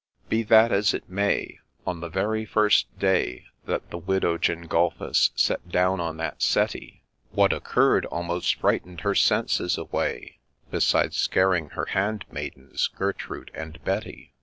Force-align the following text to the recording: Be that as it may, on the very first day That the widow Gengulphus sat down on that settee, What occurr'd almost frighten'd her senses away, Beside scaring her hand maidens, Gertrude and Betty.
Be 0.29 0.41
that 0.41 0.71
as 0.71 0.95
it 0.95 1.07
may, 1.07 1.59
on 1.85 1.99
the 1.99 2.09
very 2.09 2.43
first 2.43 2.87
day 2.97 3.45
That 3.65 3.91
the 3.91 3.99
widow 3.99 4.39
Gengulphus 4.39 5.29
sat 5.35 5.69
down 5.69 5.99
on 5.99 6.17
that 6.17 6.41
settee, 6.41 7.03
What 7.33 7.51
occurr'd 7.53 8.07
almost 8.07 8.55
frighten'd 8.55 9.01
her 9.01 9.13
senses 9.13 9.77
away, 9.77 10.39
Beside 10.71 11.13
scaring 11.13 11.69
her 11.77 11.85
hand 11.85 12.25
maidens, 12.31 12.87
Gertrude 12.87 13.51
and 13.53 13.79
Betty. 13.85 14.33